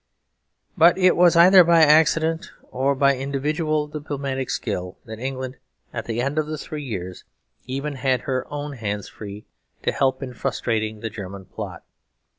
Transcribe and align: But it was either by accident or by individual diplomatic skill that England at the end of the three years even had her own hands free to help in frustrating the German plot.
But 0.75 0.97
it 0.97 1.15
was 1.15 1.35
either 1.35 1.63
by 1.63 1.83
accident 1.83 2.49
or 2.71 2.95
by 2.95 3.15
individual 3.15 3.85
diplomatic 3.85 4.49
skill 4.49 4.97
that 5.05 5.19
England 5.19 5.57
at 5.93 6.05
the 6.05 6.23
end 6.23 6.39
of 6.39 6.47
the 6.47 6.57
three 6.57 6.83
years 6.83 7.23
even 7.67 7.93
had 7.97 8.21
her 8.21 8.47
own 8.51 8.73
hands 8.73 9.07
free 9.07 9.45
to 9.83 9.91
help 9.91 10.23
in 10.23 10.33
frustrating 10.33 11.01
the 11.01 11.11
German 11.11 11.45
plot. 11.45 11.83